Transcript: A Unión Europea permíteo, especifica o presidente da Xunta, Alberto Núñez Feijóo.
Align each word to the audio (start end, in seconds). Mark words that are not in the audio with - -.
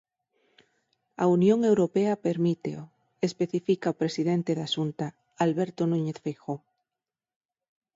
A 1.23 1.25
Unión 1.37 1.59
Europea 1.71 2.21
permíteo, 2.27 2.81
especifica 3.27 3.93
o 3.93 3.97
presidente 4.01 4.51
da 4.59 4.67
Xunta, 4.75 5.07
Alberto 5.45 5.81
Núñez 5.91 6.17
Feijóo. 6.23 6.57